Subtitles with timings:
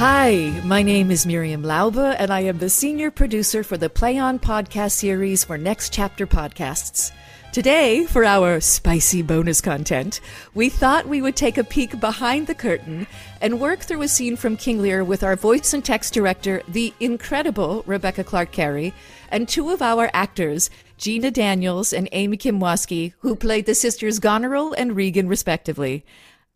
[0.00, 4.16] Hi, my name is Miriam Laube, and I am the senior producer for the Play
[4.16, 7.12] On podcast series for Next Chapter Podcasts.
[7.52, 10.22] Today, for our spicy bonus content,
[10.54, 13.06] we thought we would take a peek behind the curtain
[13.42, 16.94] and work through a scene from King Lear with our voice and text director, the
[16.98, 18.94] incredible Rebecca Clark Carey,
[19.28, 24.18] and two of our actors, Gina Daniels and Amy Kim Waschke, who played the sisters
[24.18, 26.06] Goneril and Regan, respectively.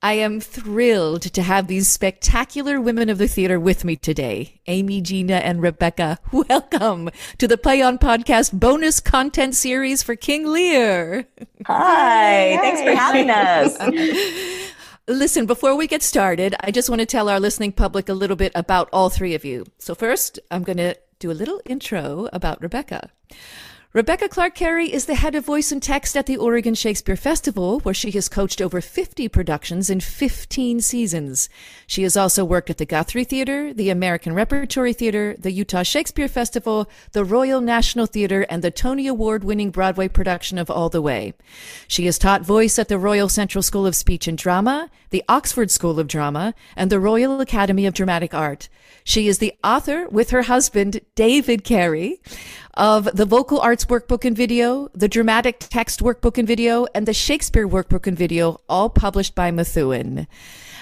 [0.05, 4.61] I am thrilled to have these spectacular women of the theater with me today.
[4.67, 10.47] Amy, Gina, and Rebecca, welcome to the Play On Podcast bonus content series for King
[10.47, 11.27] Lear.
[11.65, 14.75] Hi, thanks for having us.
[15.09, 18.37] Listen, before we get started, I just want to tell our listening public a little
[18.37, 19.65] bit about all three of you.
[19.79, 23.11] So, first, I'm going to do a little intro about Rebecca.
[23.95, 27.79] Rebecca Clark Carey is the head of voice and text at the Oregon Shakespeare Festival,
[27.85, 31.49] where she has coached over 50 productions in 15 seasons.
[31.87, 36.27] She has also worked at the Guthrie Theater, the American Repertory Theater, the Utah Shakespeare
[36.27, 41.01] Festival, the Royal National Theater, and the Tony Award winning Broadway production of All the
[41.01, 41.33] Way.
[41.87, 45.71] She has taught voice at the Royal Central School of Speech and Drama, the Oxford
[45.71, 48.69] School of Drama, and the Royal Academy of Dramatic Art.
[49.05, 52.21] She is the author, with her husband, David Carey,
[52.77, 57.15] of the Vocal Arts Workbook and Video, the Dramatic Text Workbook and Video, and the
[57.15, 60.27] Shakespeare Workbook and Video, all published by Methuen.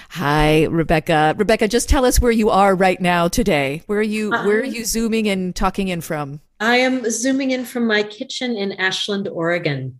[0.09, 1.33] Hi, Rebecca.
[1.37, 3.81] Rebecca, just tell us where you are right now today.
[3.87, 4.29] Where are you?
[4.29, 4.71] Where are uh-huh.
[4.71, 6.39] you zooming and talking in from?
[6.59, 9.99] I am zooming in from my kitchen in Ashland, Oregon.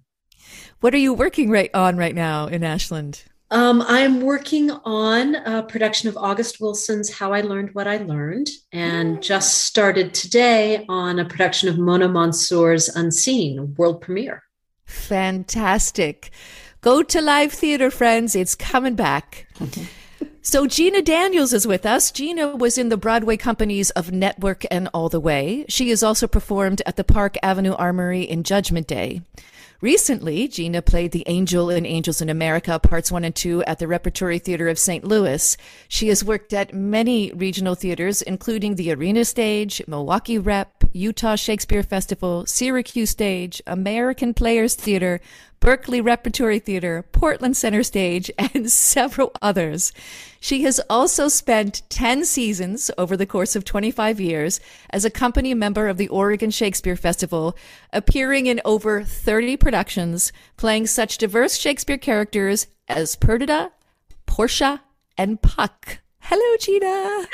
[0.81, 3.23] What are you working right on right now in Ashland?
[3.53, 8.49] Um, I'm working on a production of August Wilson's How I Learned What I Learned,
[8.71, 14.41] and just started today on a production of Mona Mansour's Unseen, world premiere.
[14.85, 16.31] Fantastic.
[16.81, 18.35] Go to live theater, friends.
[18.35, 19.47] It's coming back.
[20.45, 22.11] So Gina Daniels is with us.
[22.11, 25.63] Gina was in the Broadway companies of Network and All the Way.
[25.69, 29.21] She has also performed at the Park Avenue Armory in Judgment Day.
[29.83, 33.85] Recently, Gina played the Angel in Angels in America, parts one and two, at the
[33.85, 35.03] Repertory Theater of St.
[35.03, 35.57] Louis.
[35.89, 41.83] She has worked at many regional theaters, including the Arena Stage, Milwaukee Rep, Utah Shakespeare
[41.83, 45.19] Festival, Syracuse Stage, American Players Theater,
[45.63, 49.93] Berkeley Repertory Theater, Portland Center Stage, and several others.
[50.41, 54.59] She has also spent 10 seasons over the course of 25 years
[54.89, 57.55] as a company member of the Oregon Shakespeare Festival,
[57.93, 63.71] appearing in over 30 productions, playing such diverse Shakespeare characters as Perdita,
[64.25, 64.81] Portia,
[65.17, 65.99] and Puck.
[66.19, 67.25] Hello, Gina.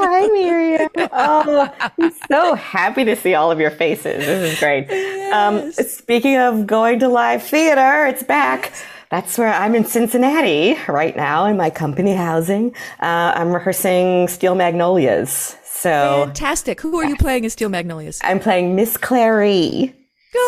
[0.00, 0.88] Hi, Miriam.
[1.12, 4.24] Oh, I'm so happy to see all of your faces.
[4.24, 4.88] This is great.
[5.32, 8.72] Um, speaking of going to live theater, it's back.
[9.10, 12.74] That's where I'm in Cincinnati right now in my company housing.
[13.00, 15.56] Uh, I'm rehearsing Steel Magnolias.
[15.64, 16.80] So Fantastic.
[16.80, 18.20] Who are you playing in Steel Magnolias?
[18.22, 19.94] I'm playing Miss Clairee.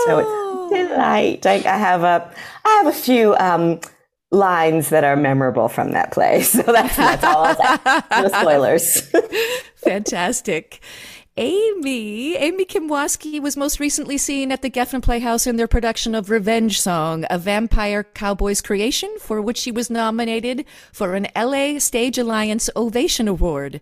[0.06, 0.18] So
[0.70, 1.46] it's delight.
[1.46, 2.32] I, I have a,
[2.64, 3.80] I have a few um,
[4.30, 6.42] lines that are memorable from that play.
[6.50, 7.54] So that's, that's all.
[8.10, 9.00] No spoilers.
[9.76, 10.80] Fantastic.
[11.36, 16.14] Amy, Amy Kim Waschke was most recently seen at the Geffen Playhouse in their production
[16.14, 21.78] of Revenge Song, a vampire cowboy's creation for which she was nominated for an LA
[21.78, 23.80] Stage Alliance Ovation Award.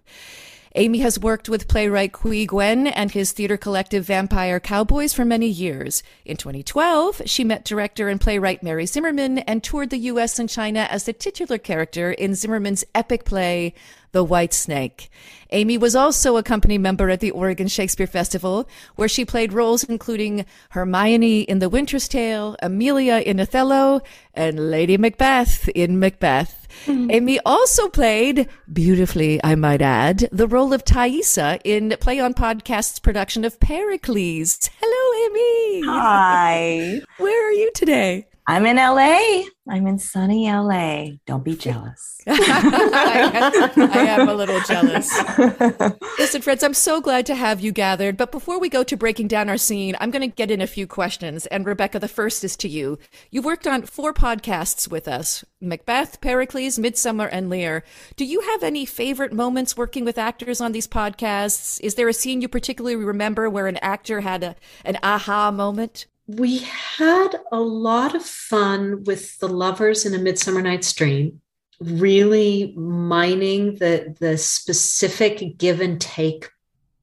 [0.75, 5.49] Amy has worked with playwright Qui Nguyen and his theater collective Vampire Cowboys for many
[5.49, 6.03] years.
[6.25, 10.87] In 2012, she met director and playwright Mary Zimmerman and toured the US and China
[10.91, 13.73] as the titular character in Zimmerman's epic play,
[14.12, 15.11] The White Snake.
[15.50, 19.85] Amy was also a company member at the Oregon Shakespeare Festival, where she played roles
[19.85, 24.03] including Hermione in The Winter's Tale, Emilia in Othello,
[24.35, 26.68] and Lady Macbeth in Macbeth.
[26.86, 27.10] Mm-hmm.
[27.10, 32.98] Amy also played, beautifully, I might add, the role of Thaisa in Play on Podcast's
[32.98, 34.70] production of Pericles.
[34.80, 35.82] Hello, Amy.
[35.86, 37.00] Hi.
[37.19, 38.26] Where are you today?
[38.50, 39.43] I'm in LA.
[39.69, 41.19] I'm in sunny LA.
[41.27, 42.19] Don't be jealous.
[42.27, 45.15] I, I am a little jealous.
[46.19, 48.17] Listen, friends, I'm so glad to have you gathered.
[48.17, 50.67] But before we go to breaking down our scene, I'm going to get in a
[50.67, 51.45] few questions.
[51.49, 52.99] And Rebecca, the first is to you.
[53.31, 57.85] You've worked on four podcasts with us Macbeth, Pericles, Midsummer, and Lear.
[58.17, 61.79] Do you have any favorite moments working with actors on these podcasts?
[61.83, 64.56] Is there a scene you particularly remember where an actor had a,
[64.87, 66.06] an aha moment?
[66.28, 71.40] We had a lot of fun with the lovers in a midsummer night's dream
[71.80, 76.50] really mining the the specific give and take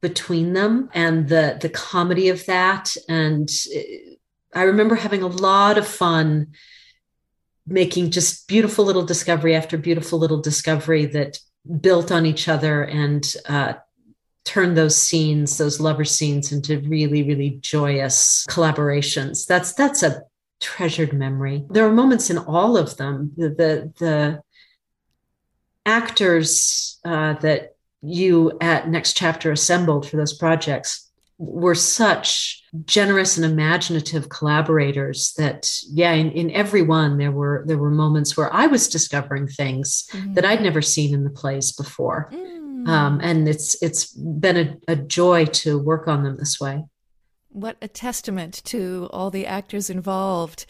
[0.02, 2.96] between them and the the comedy of that.
[3.08, 3.50] And
[4.54, 6.54] i remember having a lot of fun
[7.68, 11.40] making just beautiful little discovery after beautiful little discovery that
[11.82, 13.74] built on each other and uh,
[14.46, 19.46] turn those scenes, those lover scenes, into really, really joyous collaborations.
[19.46, 20.22] That's that's a
[20.62, 21.66] treasured memory.
[21.70, 23.34] There are moments in all of them.
[23.36, 24.42] The the, the
[25.86, 33.46] actors uh, that you at Next Chapter assembled for those projects were such generous and
[33.46, 38.68] imaginative collaborators that yeah in, in every one there were there were moments where i
[38.68, 40.34] was discovering things mm-hmm.
[40.34, 42.30] that i'd never seen in the plays before
[42.86, 46.84] mm-hmm um, and it's it's been a, a joy to work on them this way.
[47.50, 50.66] What a testament to all the actors involved.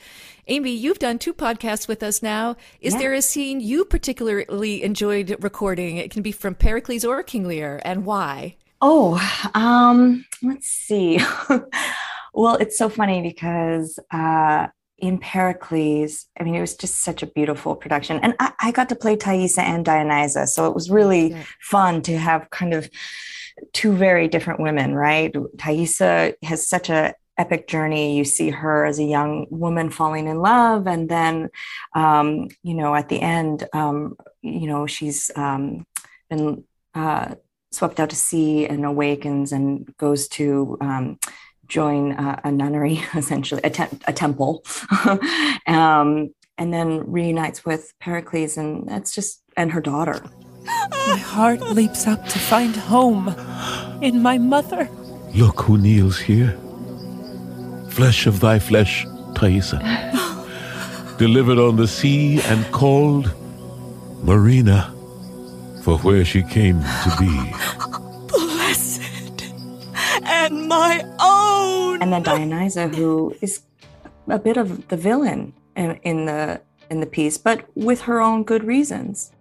[0.47, 2.57] Amy, you've done two podcasts with us now.
[2.79, 3.00] Is yeah.
[3.00, 5.97] there a scene you particularly enjoyed recording?
[5.97, 8.57] It can be from Pericles or King Lear, and why?
[8.81, 9.19] Oh,
[9.56, 11.19] um, let's see.
[12.33, 14.67] well, it's so funny because uh,
[14.97, 18.19] in Pericles, I mean, it was just such a beautiful production.
[18.21, 20.47] And I, I got to play Thaisa and Dionysa.
[20.47, 21.44] So it was really yeah.
[21.59, 22.89] fun to have kind of
[23.74, 25.36] two very different women, right?
[25.57, 28.18] Thaisa has such a epic journey.
[28.18, 31.50] You see her as a young woman falling in love, and then,
[31.94, 35.86] um, you know, at the end, um, you know, she's um,
[36.30, 36.63] been
[36.94, 37.36] uh,
[37.71, 41.19] swept out to sea and awakens and goes to um,
[41.67, 44.63] join a, a nunnery, essentially a, te- a temple,
[45.67, 50.21] um, and then reunites with Pericles, and that's just and her daughter.
[51.07, 53.29] My heart leaps up to find home
[54.01, 54.89] in my mother.
[55.35, 56.57] Look who kneels here.
[57.89, 59.79] Flesh of thy flesh, Thaisa.
[61.17, 63.33] Delivered on the sea and called
[64.23, 64.94] Marina,
[65.83, 67.53] for where she came to be
[68.27, 69.44] Blessed
[70.23, 71.34] and my own.
[72.01, 73.62] And then Dionysa, who is
[74.27, 78.44] a bit of the villain in, in the in the piece, but with her own
[78.44, 79.31] good reasons.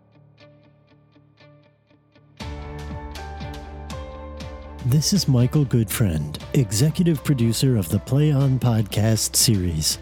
[4.87, 9.99] This is Michael Goodfriend, executive producer of the Play On podcast series.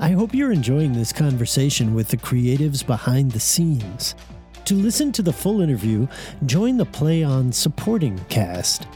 [0.00, 4.16] I hope you're enjoying this conversation with the creatives behind the scenes.
[4.64, 6.08] To listen to the full interview,
[6.46, 8.88] join the Play On supporting cast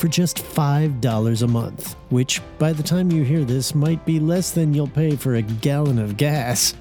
[0.00, 4.50] for just $5 a month, which by the time you hear this might be less
[4.50, 6.72] than you'll pay for a gallon of gas.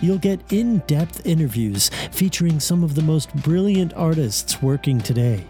[0.00, 5.44] You'll get in depth interviews featuring some of the most brilliant artists working today.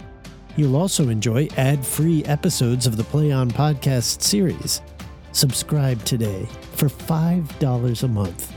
[0.56, 4.82] You'll also enjoy ad free episodes of the Play On podcast series.
[5.31, 8.52] Subscribe today for $5 a month.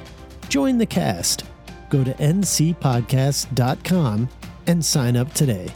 [0.49, 1.43] Join the cast.
[1.89, 4.29] Go to ncpodcast.com
[4.65, 5.71] and sign up today.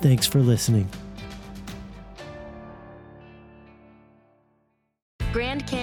[0.00, 0.88] Thanks for listening.